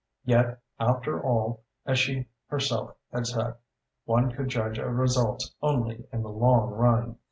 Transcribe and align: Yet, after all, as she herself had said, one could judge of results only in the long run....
Yet, 0.25 0.59
after 0.79 1.21
all, 1.23 1.61
as 1.85 1.99
she 1.99 2.25
herself 2.47 2.95
had 3.13 3.27
said, 3.27 3.53
one 4.05 4.31
could 4.31 4.47
judge 4.47 4.79
of 4.79 4.91
results 4.97 5.53
only 5.61 6.07
in 6.11 6.23
the 6.23 6.29
long 6.31 6.71
run.... 6.71 7.17